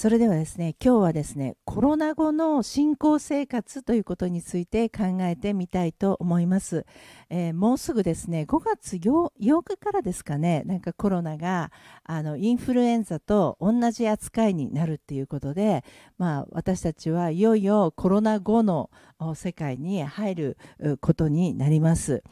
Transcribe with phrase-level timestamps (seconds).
[0.00, 6.86] それではですね今日はですねコロナ後の信仰生活ということについて考えてみたいと思います、
[7.28, 11.70] えー、もうすぐですね5月 8, 8日からですかねなんかコロナが
[12.02, 15.84] あのインフルエンザと同じ扱いになるっていうことで、
[16.16, 18.88] まあ、私たちはいよいよコロナ後の
[19.34, 20.58] 世界に入る
[21.02, 22.22] ことになります。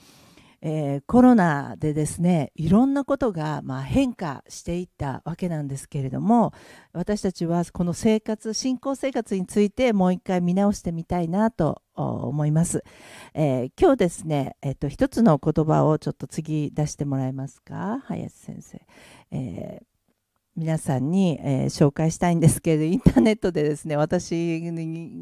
[0.61, 6.53] えー、コロナでですねいろんなことがまあ変化していったわけなんですけれども
[6.93, 12.83] 私たちはこの生活信仰生活についてもう一回見直してみたいなと思います、
[13.35, 18.01] えー、今日ですね、えー、と一つの言葉をちょっと次出してもらえますか？
[18.07, 18.81] 林先生、
[19.31, 19.98] えー
[20.59, 24.61] 皆さんに、えー、紹介したいんですけれどインターネットでですね私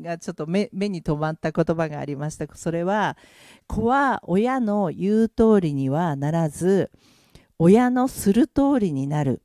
[0.03, 2.47] がちょっと目に留まった言葉がありました。
[2.55, 3.19] それは
[3.67, 6.91] 子は親の言う通りにはならず
[7.59, 9.43] 親のする通りになる。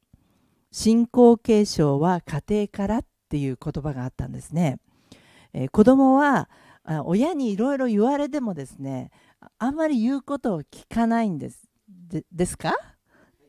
[0.72, 4.80] 信仰継承は家庭からっていう言葉があったんですね、
[5.52, 6.50] えー、子供は
[7.03, 9.11] 親にいろいろ言われてもですね
[9.58, 11.67] あんまり言うことを聞かないんです。
[11.89, 12.73] でですか？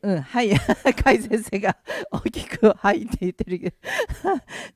[0.03, 1.77] うん、はい、甲斐先生が
[2.11, 3.77] 大きく「はい」って言ってるけど。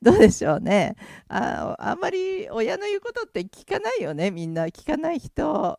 [0.00, 0.96] どうでしょうね。
[1.28, 4.30] ああんまり親の言うことって聞かないよね。
[4.30, 5.78] みんな聞かない人。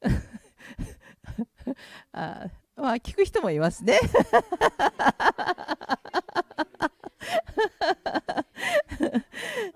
[2.12, 3.98] あまあ聞く人もいますね。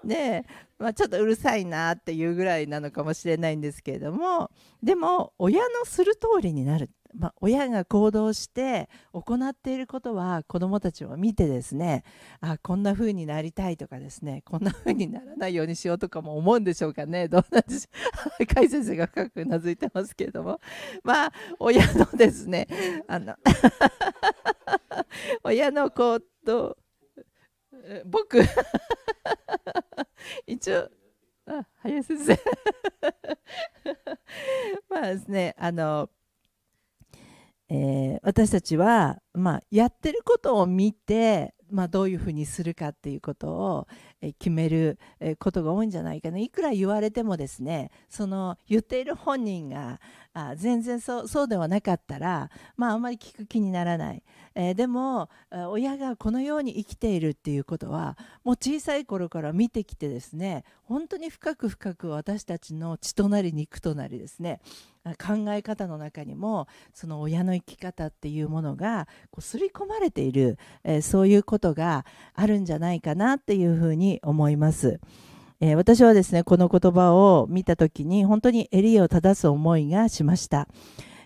[0.04, 0.71] ねえ。
[0.82, 4.50] まあ、ちょっとうるさいなっていうぐらいなのかもしれないんですけれども
[4.82, 6.90] でも親のする通りになる。
[7.14, 12.04] まあ、親が行動して行っていることは子どもたちを見てですね
[12.40, 17.28] あこんな風になりたいとかですねこんな風にならないようにしようとかも思うんでしょうかね。
[17.28, 18.46] どうなんでしょう。
[18.46, 20.58] 甲斐先生が深くうなずいてますけれども。
[21.04, 22.66] まあ親のですね
[23.06, 23.36] あの
[25.44, 26.78] 親の行動
[28.06, 28.38] 僕。
[30.46, 30.88] 一応
[31.46, 32.38] あ林先生。
[34.88, 36.08] まあですねあの
[37.74, 43.88] えー、私たちは、まあ、やってることを見て、まあ、どういうふうにするかっていうことを、
[44.38, 44.98] 決める、
[45.40, 46.38] ことが多いんじゃないかな。
[46.38, 50.00] いくら言われてもですねその言っている本人が
[50.34, 54.22] あ全然そうそうではなかったら、まあ、あまり聞く気にならない、
[54.54, 55.28] えー、でも
[55.70, 64.60] 親がこのように生きているっていうことはもう小さい頃から見てきてですね本当に深く深く私たちの血となり肉となりですね
[65.18, 75.00] 考え方の中にもその親の生き方っていうものがこう刷り込まれている、えー、そういうことがあるんじゃないかなっていうふうに思います。
[75.60, 80.68] えー、私はですねこの言葉を見た時に本当に襟を正す思いがしました。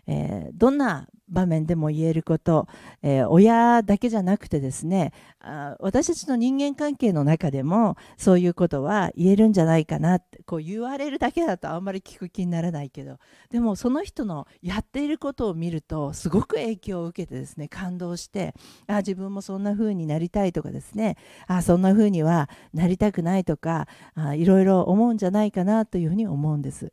[0.06, 2.68] えー、どんな場面でも言えること、
[3.02, 13.18] えー、親だけじゃなくてですねあ私たちの人間関係の中でもそういうことは言えるんじゃないかなってこう言われるだけだとあんまり聞く気にならないけど
[13.50, 18.54] でもその人のやっていることを見るとすごく影響を受けてですね感動して
[18.86, 21.16] あ自分もそんな風になりたいとかですね
[21.46, 26.92] あそんな風にはなりたくないとかあいろいろ思うんじゃないかなというふうに思うんです。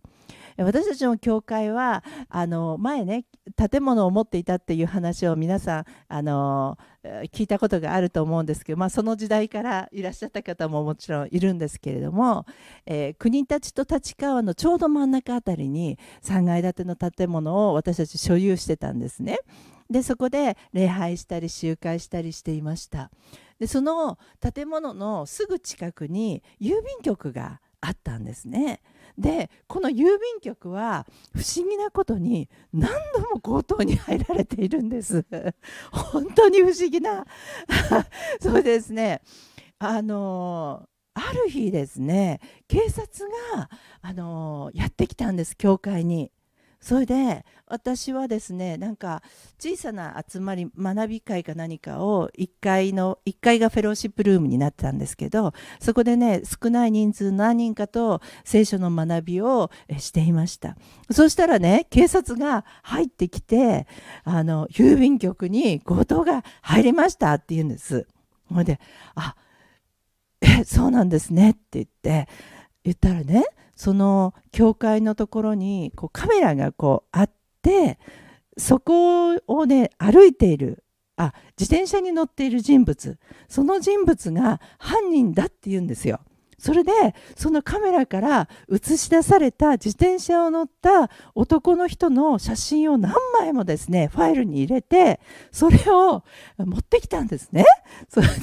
[0.57, 3.25] 私たちの教会はあの前ね
[3.55, 6.77] 建物を持っていたっていう話を皆さんあの
[7.31, 12.45] 聞いたことがあると思うんですけど、まあ、その時代からいらっしゃった方ももちろんいるんですけれども、
[12.85, 19.37] えー、国立と立川のちょうど真ん中あたりに3階建ての建物を私たち所有してたんですね。
[19.89, 23.11] でそこで礼拝したり集会したりしていました
[23.59, 28.81] でその建物のすぐ近くに郵便局があったんですね
[29.17, 35.25] でこの郵便局は不思議なことに何度も強盗に入られているんです。
[35.91, 37.25] 本当に不思議な。
[38.41, 39.21] そうですね。
[39.79, 43.69] あのある日ですね警察が
[44.01, 46.31] あのやってきたんです教会に。
[46.83, 49.23] それで私はですねなんか
[49.57, 60.75] 小さな集まり学び会か何かを1階の1階がフェローシップルームになってたんですけどそこでね少ない人数何人かと聖書の学びをしていました。
[61.09, 63.87] そしたらね警察が入ってきて
[64.25, 68.05] あの郵便局に強盗が入りましたって言うんです。
[68.53, 68.81] ほいで
[69.15, 69.37] 「あ
[70.41, 72.27] えそうなんですね」って言って
[72.83, 73.45] 言ったらね
[73.83, 77.31] その教会のところにこうカメラがこうあっ
[77.61, 77.99] て
[78.57, 80.85] そこをね歩いている
[81.17, 83.19] あ自転車に乗っている人物
[83.49, 86.21] その人物が犯人だって言うんですよ。
[86.63, 86.91] それで
[87.35, 95.19] そのカメラから映し出された自転車を乗った男の人の写真を何枚もですねファイルに入れて
[95.51, 96.23] それを
[96.57, 97.65] 持ってきたんですね。
[98.07, 98.33] それで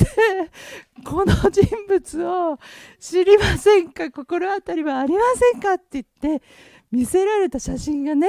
[1.02, 2.58] この人物を
[2.98, 4.10] 知りませんか？
[4.10, 5.20] 心当たりはありま
[5.52, 5.72] せんか？
[5.72, 6.42] って言って
[6.90, 8.28] 見せられた写真がね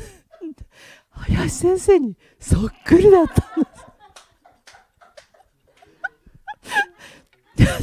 [1.10, 3.84] 林先生にそっくりだったんです。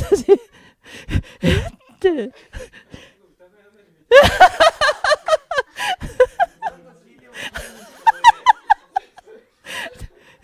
[0.15, 0.25] 私
[1.41, 1.61] えっ
[1.99, 2.31] て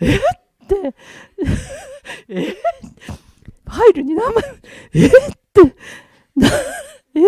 [0.00, 0.18] えっ
[0.68, 0.94] て
[2.28, 2.56] え
[3.66, 4.44] ファイルに名前
[4.94, 5.16] えって
[7.14, 7.20] え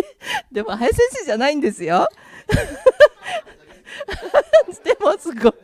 [0.53, 2.09] でも林先生じゃないんですよ
[4.85, 5.59] でもすごく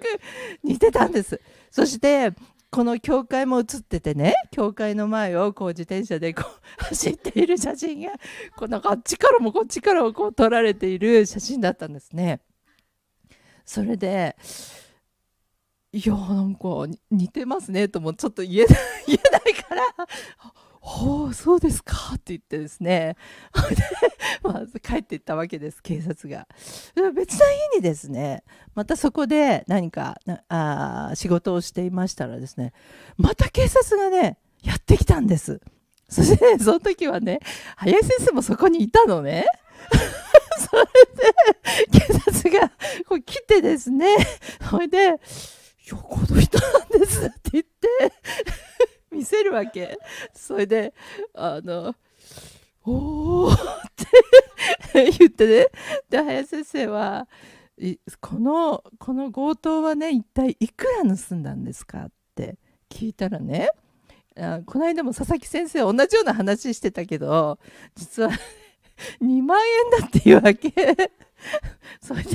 [0.62, 2.32] 似てたんですそして
[2.70, 8.12] この教会も写っててね教会の前をこう自転車でこう 走っている写真が
[8.56, 12.40] こうなんかあっちからもこっちからもこう撮られている写真だったんですね。
[13.64, 14.36] それで
[15.92, 16.68] いやなんか
[17.10, 18.78] 似てますねともちょっと言えない
[19.08, 19.82] 言えないから
[20.88, 23.17] ほうそうですかって言ってですね。
[24.44, 26.47] まず帰っていったわけです警察が。
[27.12, 28.44] 別な日にですね
[28.77, 30.17] またそこで何か
[30.49, 32.73] あ仕事をしていましたらですね
[33.17, 35.61] また警察がねやってきたんです。
[36.09, 37.41] そして、ね、その時はね
[37.79, 39.44] 林先生もそこにいたのね？
[40.71, 40.85] それ
[41.91, 42.69] で警察が
[43.09, 44.17] こう来てですね。
[44.71, 44.99] それで
[45.85, 48.12] 「いやこの人なんです」って言って。
[49.16, 49.98] 見せるわけ。
[50.32, 50.92] それで
[51.34, 51.94] あの
[52.84, 53.56] 「おお」っ
[54.94, 55.66] て言ってね。
[56.10, 57.28] で林先生は
[58.20, 62.56] このこの強盗はね一体いくら盗んだんですかって
[62.88, 63.70] 聞いたらね
[64.36, 67.58] あこの間も佐々木先生同じような話してたけど
[67.94, 68.30] 実は
[69.20, 69.60] 2万
[69.94, 70.72] 円だっていうわけ。
[72.00, 72.30] それで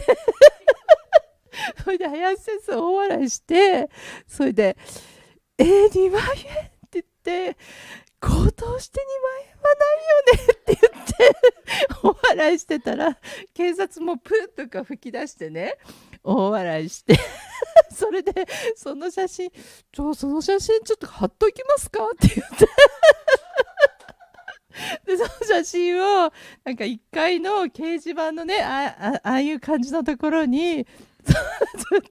[1.84, 3.90] それで林先生大笑いして
[4.28, 4.78] それで
[5.62, 7.06] 「えー、2万円って言っ
[7.54, 7.58] て
[8.20, 11.12] 強盗して2万円はないよねって言って
[12.04, 13.18] お笑いしてたら
[13.54, 15.78] 警察もプーとか吹き出してね
[16.24, 17.18] 大笑いして
[17.94, 18.34] それで
[18.76, 19.52] その写真
[19.92, 22.68] 「ちょその写真ちょっと貼っときますか?」って言って
[25.06, 26.32] でその写真を
[26.64, 30.88] なんか1階の掲示板のねあああいう感じのところに
[31.24, 31.34] ず
[31.98, 32.02] っ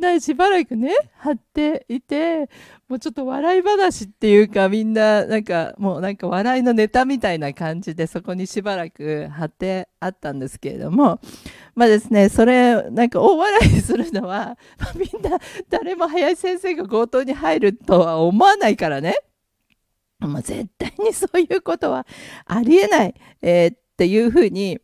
[0.00, 0.94] としばらくね。
[1.18, 2.48] 貼っていて
[2.88, 11.20] もうちょっと笑い話っていうかみんななんかもうなんか笑いのネタみたいな感じでそこにしばらく貼ってあったんですけれども。
[11.74, 19.16] まあですねそれなんか大笑いするのは、まあ、みんな誰も林先生が強盗に入るとは思わないからね、
[20.18, 22.04] まあ、絶対にそういうことは
[22.46, 24.80] ありえない、えー、っていうふうに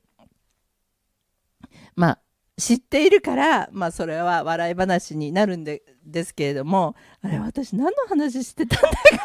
[1.96, 2.19] まあ
[2.56, 9.24] 知っているから、まあ、それは笑い話になるんでですけれどもあれ私何の話してたんだか分からな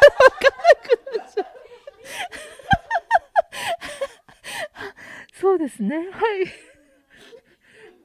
[0.82, 1.46] くなっちゃう
[5.40, 5.96] そうですね。
[5.96, 6.70] はい。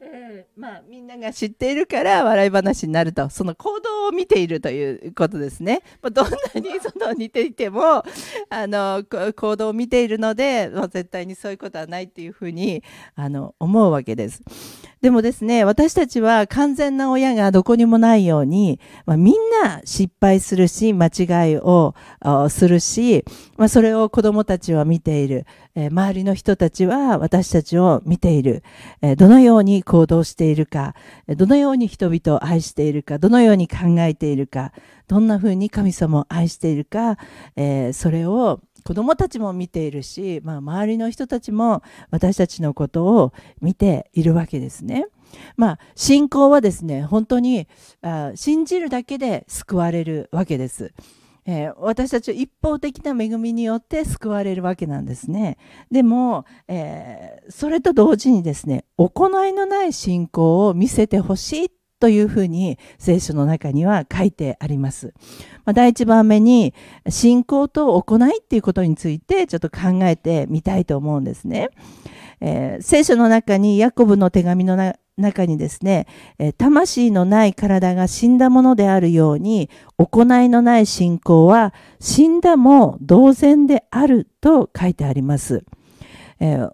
[0.07, 3.29] えー、まあ、みんなが知っているから笑い話になると。
[3.29, 8.03] その行動を見ているということですね、まあ、どんなにその似ていても
[8.49, 9.03] あの
[9.35, 12.83] 行動を見ているので、まあ、絶対にそういうことはないっていうふうに
[13.15, 14.41] あの思うわけです
[15.05, 21.93] でもですね私たちは完全な親がどこにもないように、まあ、みんな失敗するし間違いを
[22.49, 23.23] するし、
[23.55, 25.45] まあ、それを子どもたちは見ている。
[25.75, 28.63] え周りの人たちは私たちを見ている、
[29.01, 30.95] えどのように行動しているか、
[31.27, 34.71] どのように人々を愛しているか、どのように考えているか、
[35.09, 37.17] どんな風に神様を愛しているか、
[37.57, 45.07] えそれを子供たちも見ているし、まあ、周りの人たちも私たちのことを見ているわけですね。
[45.57, 47.67] まあ、信仰はですね本当に
[48.03, 50.93] あ信じるだけで救われるわけです。
[51.47, 55.57] えー、私たちは一方的な恵みによって救われるわけなんですね。
[55.91, 65.13] でも、えー、それと同時にですね、行いのない信仰を見せてほしいっというふうに聖書の中には書いてあります。
[65.65, 66.73] まあ、第一番目に
[67.09, 71.69] 信仰と行いっていうことについてちょっと考えてみたいと思うんですね。
[72.41, 74.75] えー、聖書の中にヤコブの手紙の
[75.17, 85.63] 中にですねえ、魂のない体が死んだものであるように、行いのない信仰は死んだも同然であると書いてあります。
[86.39, 86.71] えー、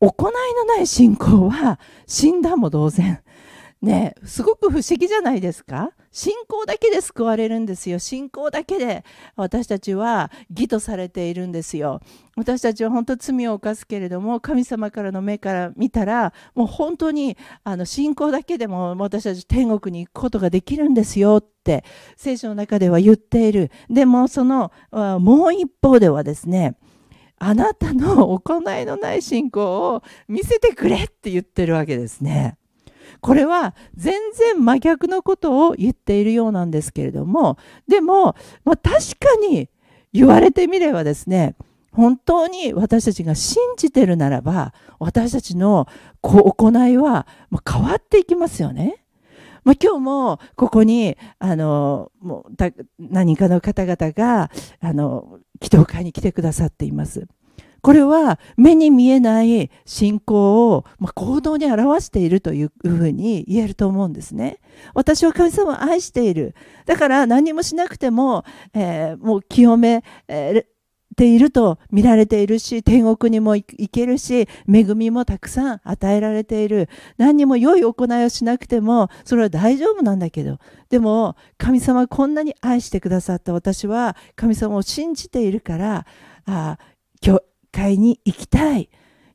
[0.00, 3.21] 行いのない信仰は死んだも同然。
[3.82, 5.90] ね、すごく不思議じゃないですか？
[6.12, 7.98] 信仰だけで救われるんですよ。
[7.98, 12.00] 信仰だけで私たちは義とされているんですよ。
[12.36, 21.82] 私たちは本当罪を犯すけれども神様からの目から見たらもう本当にあの信仰だけでも私たち天国に行くことができるんですよって
[22.16, 23.72] 聖書の中では言っている。
[23.90, 26.76] でもそのもう一方ではですね
[27.38, 32.58] あなたの行いのない信仰を見せてくれって言ってるわけですね。
[33.22, 39.70] これは全然真逆のことを言っているようなんですけれどもでも、まあ、確かに
[40.12, 41.54] 言われてみればですね
[41.92, 45.86] 本当に私たちが信じてるならば私たちの
[46.20, 47.28] 行いは
[47.64, 49.04] 変わっていきますよね。
[49.64, 54.50] まあ、今日もここにあのもう何かの方々が
[54.80, 57.28] あの祈祷会に来てくださっています。
[57.82, 64.60] これは目に見えない信仰を、まあ、行動に表しているというふうに言えると思うんですね。
[64.94, 66.54] 私は神様を愛している。
[66.86, 70.72] だから何もしなくても、えー、もう清め、えー
[71.14, 80.58] ていると見られているし天国にも行けるし恵みもたくさん与えられている何にも良い行いをしなくてもそれは大丈夫なんだけど
[80.88, 86.06] でも神様はこんなに愛してくださった私は神様を信じているから
[86.46, 86.78] あ
[87.72, 88.90] 会に行きたい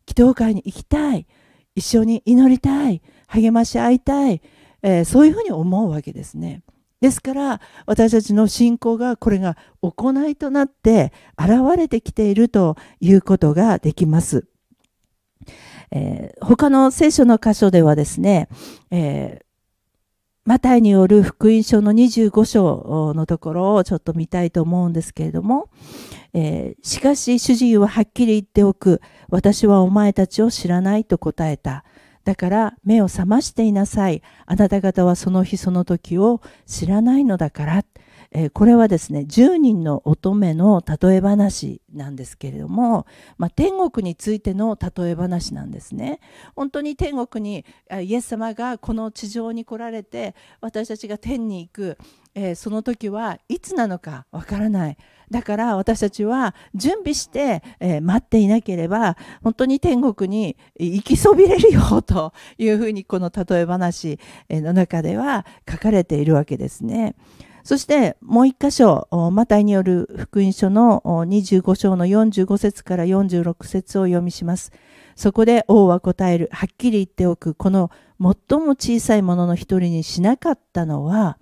[0.08, 1.28] 祈祷会に行きたい
[1.76, 4.42] 一緒に祈りたい励まし合いたい、
[4.82, 6.64] えー、そういうふうに思うわけですね。
[7.02, 14.48] ですから私たちの信仰がこれが行いとなって現れてきているということができます。
[15.92, 18.50] えー、他の聖書の箇所ではですね、
[18.92, 19.46] えー、
[20.48, 25.70] マタイによる福音書の25章のところをちょっと見たいと思うんですけれども、
[26.34, 31.84] えー、しかし主人ははっきり言っておく私はお前たちを知らないと答えた。
[32.24, 34.22] だから目を覚ましていなさい。
[34.46, 37.84] あなた方はその日その時を知らないのだから。
[38.32, 43.06] えこれはですね10人の乙女の例え話なんですけれども、
[43.38, 46.20] まあ、天国についての例え話なんですね
[46.56, 47.66] 本当に天国に
[48.02, 51.98] イエス様がこの地上に来られて私たちが天に行く、
[52.36, 54.98] えー、その時はいつなのかわからない
[55.30, 64.20] だから私たちは準備して、えー、待っていなければ本当に天国に行きそびれるよというふうにこの例え話
[64.50, 67.16] の中では書かれているわけですね。
[67.68, 74.72] そしてもう一箇所、マタイによる福音書の25章の45節から46節を読みします。
[75.18, 76.48] そこで王は答える。
[76.54, 77.56] はっきり言っておく。
[77.56, 81.40] この最も小さいものの一人にしなかったのは、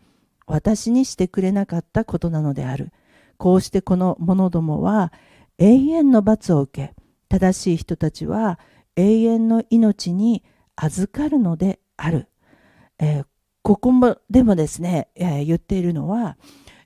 [0.48, 2.91] 私にしてくれなかったことなのである。
[3.38, 5.13] こうしてこの者どもは
[5.60, 6.96] 永遠の罰を受け、
[7.29, 8.60] 正しい人たちは
[8.96, 10.44] 永遠の命に
[10.75, 12.29] 預かるのである。
[12.98, 13.25] えー、
[13.65, 16.38] ここもでもですね、えー、言っているのは、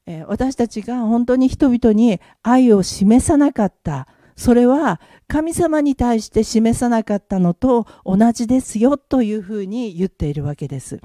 [0.06, 4.08] えー、私たちが本当に人々に愛を示さなかった
[4.38, 11.02] それは神様に対して示さなかったのと同じですよというふうに言っているわけです。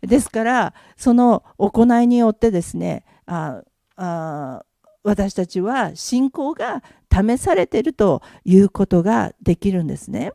[0.00, 3.62] ですからその行いによってですねあ
[3.96, 4.64] あ
[5.02, 10.32] 私たちは信仰が試されているということができるんですね。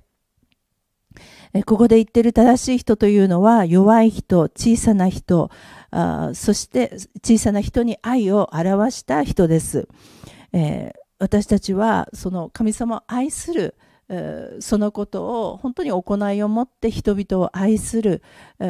[1.64, 5.50] ここで言ってる正しい人というのは弱い人小さな人
[5.92, 9.88] あそして小さな人に愛を表した人です、
[10.52, 13.76] え、私たちはその神様を愛する
[14.60, 18.22] そのことを本当に行いを持って人々を愛する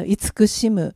[0.06, 0.94] 慈しむ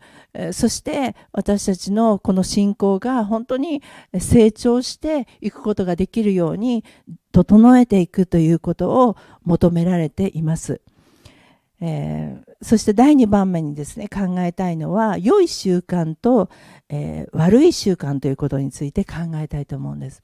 [0.52, 3.82] そして私たちのこの信仰が本当に
[4.18, 6.85] 成長していくことができるように
[7.32, 10.80] 整えていくということを求められています。
[11.83, 16.51] えー、そして第2番目にですね考えたいのは良い習慣と、
[16.91, 20.21] えー、悪い習慣ということについて考えたいと思うんです。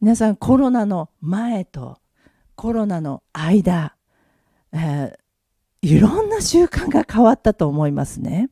[0.00, 1.98] 皆さんコロナの前と
[2.56, 3.94] コロナの間、
[4.72, 8.50] えー、いろんな習慣が変わったと思いますね、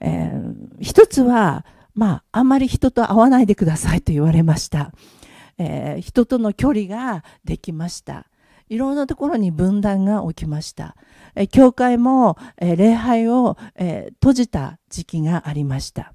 [0.00, 4.92] えー、一つはまああんまり人と会わないでくださいと言われました、
[5.58, 8.26] え、人との距離ができました。
[8.68, 10.96] いろんなところに分断が起きました。
[11.34, 16.12] え教会もえ礼拝をえ閉じた時期がありました。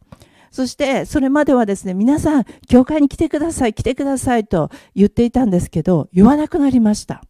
[0.52, 7.24] そしてそれまではですね皆さん教会に来てください来てくださいと言っていたんですけど言わなくなりました。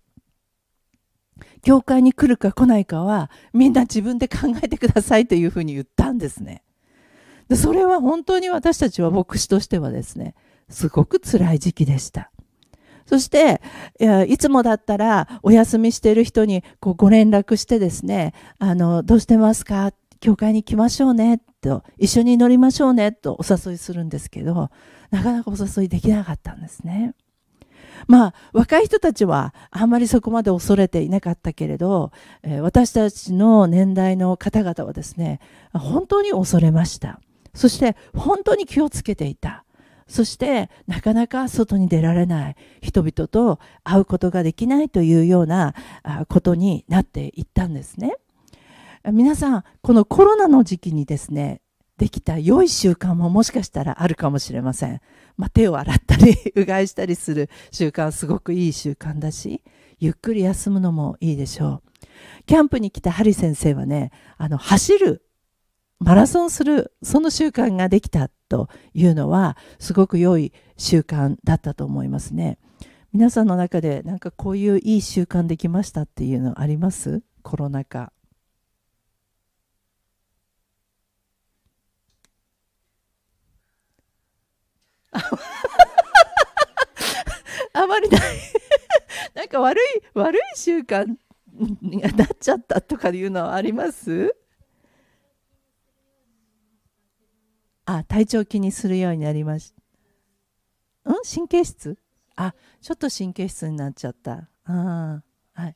[1.62, 6.64] 教会に来るか来ないかはみんな自分で考えてくださいというふうに言ったんですね。
[7.50, 10.34] でそれは本当に私たちは牧師としてはですね
[10.70, 12.32] すごく辛い時期でした。
[13.06, 13.62] そして
[14.28, 19.92] いつもだったらお休みしている人にこうご連絡してですねあのどうしてますか？
[20.20, 24.70] 教会に来ましょうねと一緒に乗りましょうねとお誘いするんですけど
[25.10, 27.16] なかなかお誘いできなかったんですね。
[28.08, 32.12] まあ若い人たちはあんまりそこまで恐れていなかったけれど、
[32.44, 35.40] えー、私たちの年代の方々はですね
[35.74, 37.20] 本当に恐れました。
[37.54, 39.66] そして本当に気をつけていた。
[40.12, 45.74] そしてなかなか外に出られない人々と会うことができないというような
[46.28, 48.18] ことになっていったんですね。
[49.14, 51.62] 皆さんこのコロナの時期にですね
[51.98, 55.00] できた良い習慣ももしかしたらあるかもしれません。
[55.38, 59.64] まあ、手を洗ったり うがいしたりする習慣すごくいい習慣だし
[59.98, 62.44] ゆっくり休むのもいいでしょう。
[62.46, 65.24] キャンプに来たハリ先生はねあの走る
[66.04, 72.58] マラソンするその習慣ができたというのはすごく良い習慣だったと思いますね。
[73.14, 77.22] 皆さんの中でなんかこういういい習慣できましたっていうのあります？
[77.44, 78.12] コロナ禍。
[87.74, 88.22] あまりない
[89.36, 89.84] なんか悪い
[90.16, 91.06] 悪い習慣
[91.82, 94.36] になっちゃったとかいうのはあります
[97.86, 99.74] あ体調気にするようになりまし
[101.06, 101.16] たん？
[101.24, 101.98] 神経質？
[102.36, 104.50] あちょっと神経質になっちゃった。
[104.66, 105.22] あ
[105.54, 105.76] はい。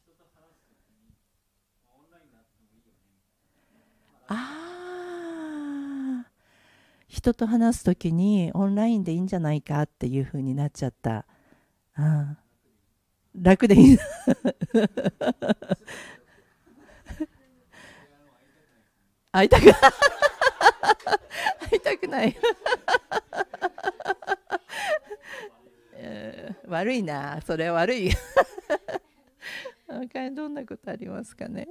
[4.28, 6.26] あ
[7.08, 11.26] 人と話す時にオンラインでいいんじゃないかっていうふうになっちゃった。
[11.96, 12.38] あ
[13.36, 13.98] 楽でいい。
[19.32, 19.66] 会いたく
[21.70, 22.36] 会いたくない。
[26.68, 27.42] 悪いな。
[27.42, 28.12] それは悪い。
[29.88, 31.68] 他 にどんなことありますかね？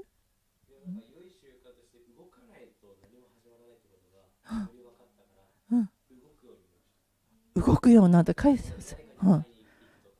[7.54, 9.46] 動くようになった返す、うん、うん。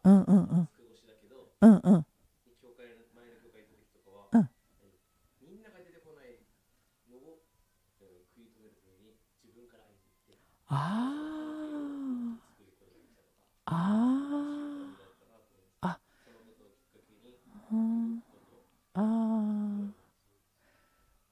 [0.04, 0.68] うん。
[1.60, 1.80] うん。
[1.82, 2.06] うん。
[10.74, 12.40] うん
[13.66, 14.34] ああ。
[15.80, 15.98] あ
[18.94, 19.00] あ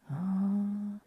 [0.09, 1.01] ああ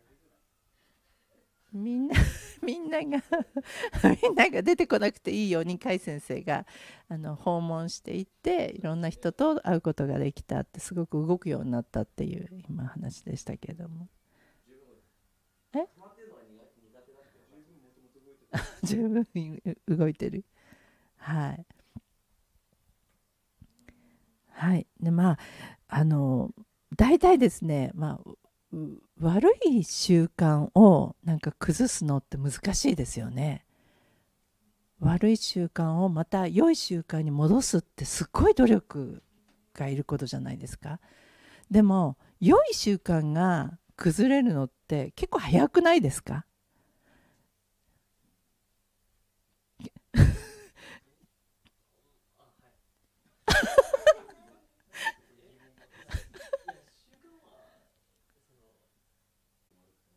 [1.73, 2.15] みんな
[2.63, 3.03] みんなが
[4.23, 6.65] みんなが出てこなくていいように甲斐先生が
[7.09, 14.07] あの訪問していっていろんな人と会うことができたってすごく動くようになったっていう今話でしたけれども。
[18.87, 19.25] 十分
[19.87, 20.45] 動いてる。
[21.17, 21.65] はい。
[24.51, 24.87] はい。
[24.99, 25.39] でまあ
[25.87, 26.51] あの
[26.95, 28.35] 大体ですねまあ
[29.19, 33.65] 悪い習慣をなんか崩すのって難しいですよね。
[34.99, 39.23] 悪い習慣をまた良い習慣に戻すってすっごい努力
[39.73, 40.99] がいることじゃないですか。
[41.71, 46.45] でも良い習慣が崩れるのって結構早くないですか？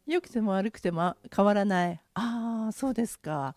[0.08, 2.00] 良くても悪くても変わらない。
[2.14, 3.54] ああそうですか。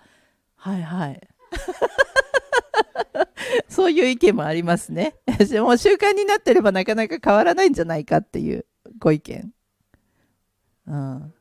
[0.57, 1.27] はいはい。
[3.69, 5.15] そういう意見もありますね。
[5.61, 8.65] もう習慣になってればなかなか変わらないんじゃないかっていう
[8.99, 9.53] ご意見。
[10.87, 11.33] うん。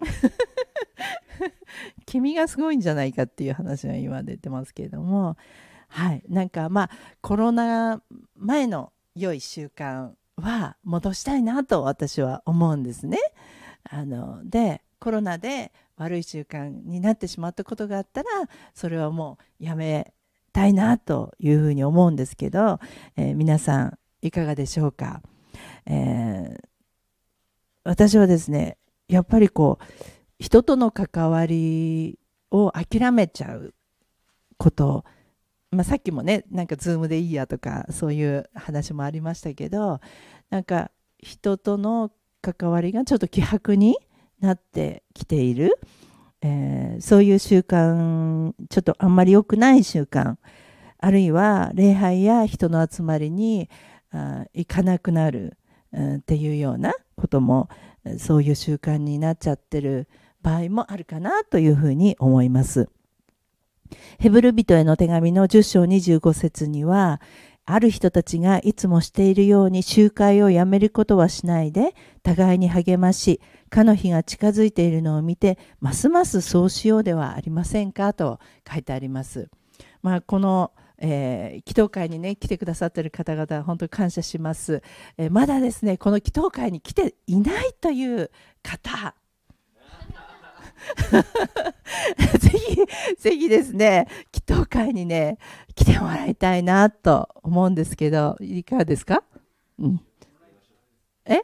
[2.08, 5.36] 君がすごいんじゃないかっていう話が今出てますけれども。
[5.88, 6.22] はい。
[6.28, 6.90] なんかまあ
[7.20, 8.02] コロナ
[8.34, 13.18] 前の良い習慣は戻したいなと私は思うんですね。
[13.84, 18.28] あのでコロナで悪い習慣になってしまったことがあったら
[18.74, 20.14] それはもうやめ
[20.52, 22.80] たいなというふうに思うんですけど、
[23.16, 25.22] えー、皆さんいかがでしょうか、
[25.86, 26.60] えー、
[27.84, 32.18] 私はですねやっぱりこう人との関わり
[32.50, 33.74] を諦めちゃう
[34.56, 35.04] こと、
[35.70, 40.00] まあ、さっきもねなんか Zoom でいいやとかそういう話もありましたけど
[40.50, 43.96] なんか人との関わりがちょっと希薄に
[44.40, 45.78] なってきている、
[46.42, 50.36] えー、そういう習慣ちょっとあんまり良くない習慣。
[51.00, 53.68] あるいは礼拝や人の集まりに
[54.10, 55.56] あ行かなくなる、
[55.92, 57.68] うん、っていうようなことも
[58.18, 60.08] そういう習慣になっちゃってる。
[60.42, 62.88] 場合もあるかなというふうに思います。
[64.18, 67.20] ヘブル人への手紙の10章25節には、
[67.64, 79.50] ある人たちがいつもしているように集会をやめることはしないで、互いに励まし、かの日が近づいているのを見て、ますますそうしようではありませんかと書いてあります。
[80.02, 84.82] まあ、このえー、祈祷会にね来てくださっている方々本当に感謝します、
[85.16, 88.32] えー、まだですねこの祈祷会に来ていないという
[88.64, 89.14] 方
[92.38, 92.76] ぜひ
[93.18, 95.38] ぜひですね祈祷会にね
[95.74, 99.22] 来てもらいたいなと思うんですけどいかがですか、
[99.78, 100.00] うん、
[101.26, 101.42] え？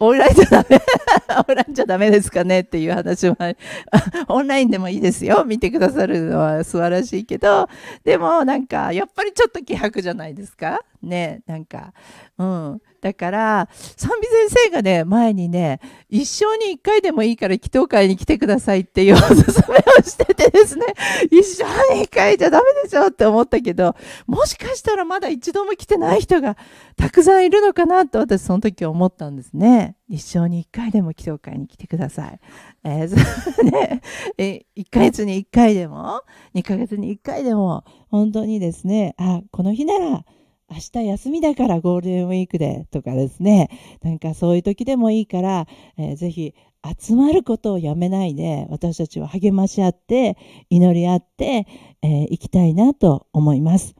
[0.00, 0.78] オンラインじゃダメ？
[1.48, 3.36] オンラインじゃダメですかねっていう話も
[4.28, 5.44] オンラインでもいいですよ。
[5.44, 7.68] 見てくださるのは素晴らしいけど、
[8.04, 10.78] でもなんか、やっぱりちょっと気迫じゃないですか？
[11.02, 11.92] ね、なんか、
[12.38, 12.82] うん。
[13.00, 20.84] だから、賛美先生がね、前にね、一生に一回でもいいから祈祷会に来てくださいっていうおすすめをしててですね、
[21.30, 23.94] 一生に一回じゃダメでしょって思ったけど、
[24.26, 26.56] もしかしたらまだ一度も来てない人が
[26.96, 29.96] たくさんいるのかなと私その時思ったんですね。
[30.08, 32.40] 一生に一回でも祈祷会に来てください。
[32.82, 34.02] えー、 ね、
[34.38, 36.22] え1ヶ月に1回でも、
[36.54, 40.24] 2ヶ月に1回でも、本当にですね、あ、この日なら、
[40.70, 43.70] 明日休みだからゴールデンウィークでとかですね、
[44.02, 46.54] なんかそういう時でもいいから、えー、ぜひ
[47.00, 50.36] 集まることをやめないで、私たちは励まし合って、
[50.68, 51.66] 祈り合って、
[52.02, 53.96] えー、きたいなと思います。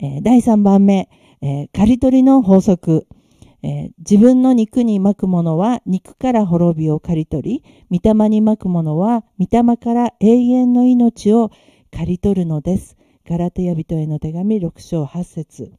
[0.00, 1.10] えー、第3番目、
[1.42, 3.06] えー、刈り取りの法則。
[3.60, 11.50] えー、自分の肉に巻くものは肉から滅びを刈り取り、御霊に巻くものは御霊から永遠の命を
[11.90, 12.96] 刈り取るのです。
[13.26, 15.77] ガラテヤ人への手紙6章8節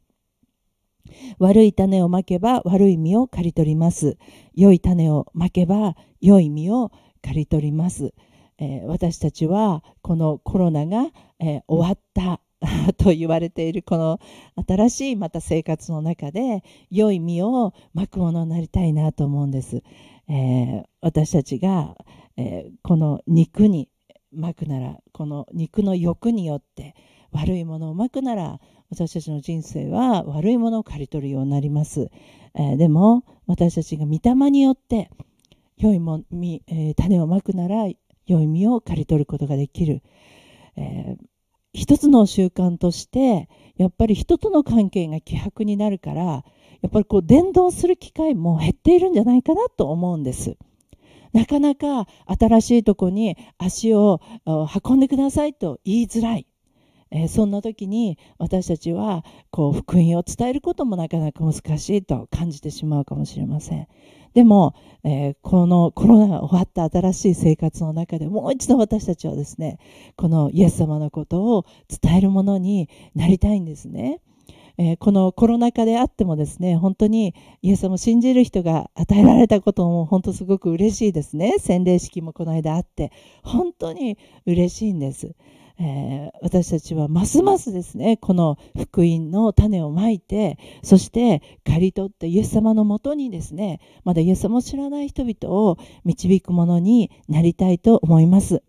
[1.38, 4.16] 悪い種をまけば悪い実を刈り取ります。
[4.54, 6.92] 良い種をまけば良い実を
[7.22, 8.12] 刈り取ります。
[8.58, 12.40] えー、私たちはこのコロナが、えー、終わった
[12.98, 14.20] と言われているこの
[14.66, 19.82] 新しいまた生活の中で良い実をまくものになりたいなと思うんです。
[20.28, 21.96] えー、私たちが、
[22.36, 23.88] えこの肉に
[24.32, 26.94] まくならこの肉の欲によって
[27.32, 32.10] 悪いものをまくなら私たちの人生は悪いものを刈り取るようになります。
[32.54, 35.10] えー、でも私たちが御霊によって
[35.76, 37.86] 良いもみ、えー、種をまくなら
[38.26, 40.02] 良い実を刈り取ることができる。
[40.76, 41.24] えー、
[41.72, 46.42] 一つの習慣としてやっぱり人との関係が希薄になるからや
[46.88, 50.56] っぱりこう伝道する機会も減っているんじゃないかなと思うんです。
[51.32, 56.46] なかなか新しいとこに足を運んでくださいと言いづらい。
[57.10, 63.88] えー、そんな時に私たちはこう福音を伝えることもなかなか難しいと感じてしまうかもしれません。
[64.34, 69.78] でも、えー、このコロナが終わった新しい生活の中でもう一度私たちはですね、
[70.16, 74.20] このイエス様のことを伝えるものになりたいんですね。
[74.78, 81.56] えー、このコロナ禍であってもですね、本当にイエス様を信じる人が与えられたことも本当すごく嬉しいですね。
[81.58, 85.34] 洗礼式もこの間あって、本当に嬉しいんです。
[85.82, 98.62] えー、私たちはますますですねこの福音の種をまいてそして刈り取ってイエス様のもとにですねまだイエス様を知らない人々を導くものになりたいと思います、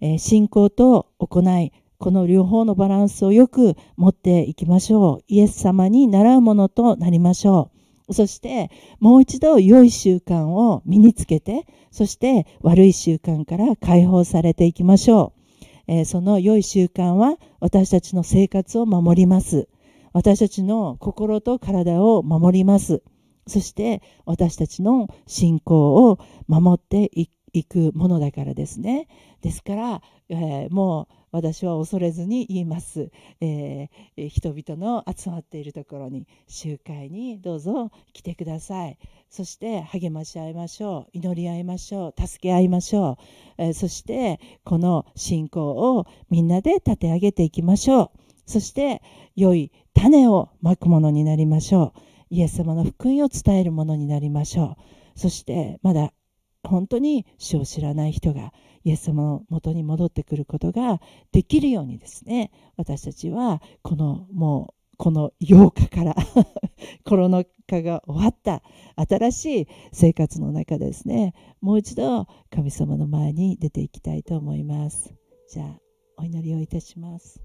[0.00, 5.24] えー、信仰と行いこの両方のバランスをよく持っていきましょう。
[5.28, 7.70] イエス様に習うものとなりましょ
[8.08, 8.14] う。
[8.14, 15.39] そしてもう一度良い習慣を身につけてそして悪い習慣から解放されていきましょう。
[15.86, 19.68] えー、その良い習慣は私たちの生活を守ります。
[20.12, 23.02] 私たちの心と体を守ります。
[23.46, 27.28] そして私たちの信仰を守ってい
[27.68, 29.08] くものだからですね。
[29.42, 33.10] ですから、えー、もう私は恐れずに言います、
[33.40, 38.98] えー、人々の集まっているところに集会にどうぞ来てください。
[39.28, 41.18] そして励まし合いましょう。
[41.18, 42.26] 祈り合いましょう。
[42.26, 43.18] 助け合いましょ
[43.58, 48.10] う、えー、そしてこの信仰をみんなで立て上げていきましょう。
[48.46, 49.02] そして
[49.36, 52.00] 良い種をまくものになりましょう。
[52.30, 55.18] イエス様の福音を伝えるものになりましょう。
[55.18, 56.12] そしてまだ
[56.62, 58.52] 本当に主を知らない人が
[58.84, 61.00] イエス様のもとに戻ってくることが
[61.32, 66.14] できるようにですね私たちはこのもうこの8日から
[67.04, 68.62] コロナ禍が終わった
[68.96, 75.14] 新しい生活の中ですねもう一度神様の前に出ていきたいと思います。
[75.48, 75.80] じゃあ
[76.18, 77.42] お祈りをいたします。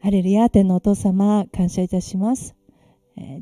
[0.00, 2.57] ハレルヤ天のお父様感謝いたします。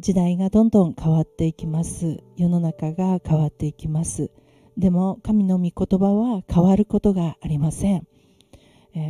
[0.00, 2.22] 時代がどんどん変わっていきます。
[2.36, 4.30] 世の中が変わっていきます。
[4.76, 8.06] でも神の御言葉は変わることがありません、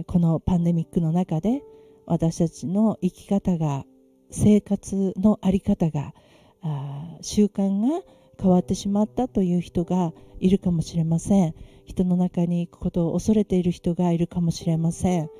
[0.06, 1.62] このパンデミックの中で
[2.06, 3.84] 私たちの生き方が
[4.30, 6.14] 生活の在り方が
[7.20, 8.02] 習慣が
[8.40, 11.54] 変わってしまったという人がいるかもしれません。
[11.84, 15.30] 人の中に行くことを恐れている人がいるかもしれません。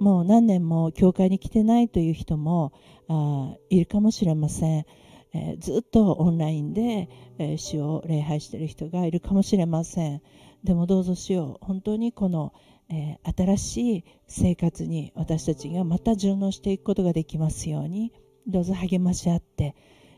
[0.00, 2.72] もう何年も教会に来てないという人も
[3.08, 4.86] あいるかもしれません、
[5.32, 10.22] えー、ずっとオンラインで、えー、主を礼拝している人がいるかもしれません。
[10.64, 12.54] でもどうぞ主よ本当にこの、
[12.88, 18.12] えー、新しい生活に私たちがまた順応していくことができますように
[18.46, 19.74] どうぞ励まし合って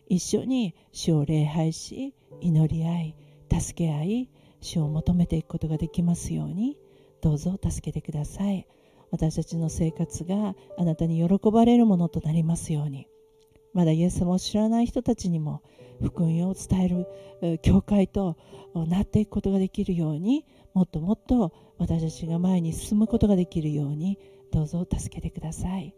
[0.09, 3.17] 一緒に主を礼拝し祈り合い
[3.53, 6.79] 助け合い主を求めていくことができますように
[7.21, 8.69] どうぞ助けてください。
[9.11, 13.07] 私たちの生活があなたに喜ばれるものとなりますように。
[13.73, 15.63] まだイエス様を知らない人たちにも
[16.01, 18.37] 福音を伝える教会と
[18.75, 24.19] なっていくことができるようにもっともっと私たちが前に進むことができるように
[24.51, 25.95] どうぞ助けてください。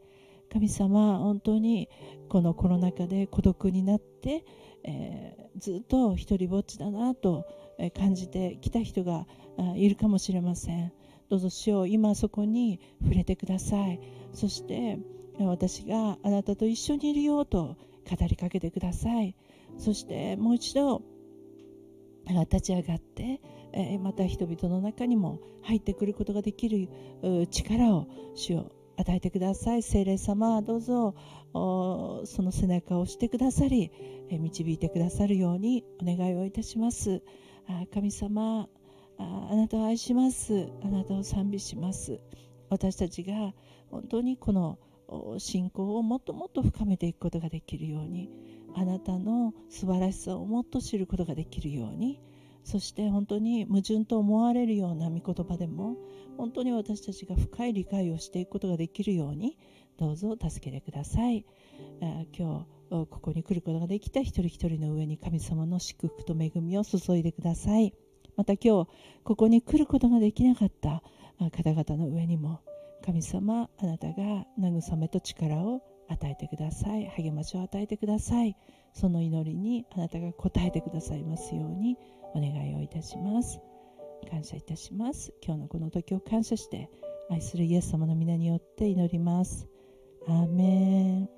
[0.50, 1.88] 神様本当に
[2.28, 4.44] このコロナ禍で孤独になって、
[4.82, 7.46] えー、ずっと一りぼっちだなと
[7.96, 9.26] 感じてきた人が
[9.76, 10.92] いるかもしれません。
[11.28, 14.00] どうぞ主よ今そこに触れてください。
[14.32, 14.98] そして
[15.38, 17.76] 私があなたと一緒にいるよと
[18.08, 19.34] 語りかけてください。
[19.76, 21.02] そしてもう一度
[22.50, 23.40] 立ち上がって
[24.02, 26.88] また人々の中にも入ってくることができる
[27.50, 29.82] 力を主よ与えてください。
[29.82, 31.14] 聖霊様どうぞ
[31.52, 33.92] その背中を押してくださり
[34.30, 37.22] 導いてくださるようにお願いをいたします。
[37.92, 38.68] 神様
[39.18, 40.68] ああなたを愛します。
[40.83, 42.20] あなたを賛美します。
[42.70, 43.54] 私たちが
[43.90, 44.78] 本当にこの
[45.38, 48.31] 信仰をもっともっと深めていくことができるように
[48.74, 52.20] あなたの素晴らしさをもっと知ることができるように
[52.64, 55.96] そして本当に矛盾と思われるような御言葉でも
[56.37, 59.57] 本当に私たちが深い理解をしていくことができるように
[59.98, 61.44] どうぞ助けてください。
[62.02, 67.94] あ今日ここに来ることができた一人一人の上に神様の祝福と恵みを注いでください。
[68.38, 68.90] また今日
[69.24, 71.03] ここに来ることができなかった
[71.51, 72.61] 方々の上にも
[73.05, 77.07] 神様あなたが慰めと力を与えてください。
[77.09, 78.57] 励ましを与えてください。
[78.94, 81.98] その祈りにあなたが応えてくださいますように
[82.33, 83.61] お願いをいたします。
[84.31, 85.35] 感謝いたします。
[85.44, 86.88] 今日のこの時を感謝して
[87.31, 89.66] 愛するイエス様の皆によって祈ります。
[90.29, 91.38] アーメン。